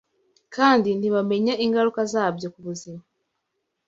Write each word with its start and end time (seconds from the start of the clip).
kandi 0.55 0.89
ntibamenya 0.99 1.53
ingaruka 1.65 2.01
zabyo 2.13 2.47
ku 2.53 2.59
buzima 2.67 3.01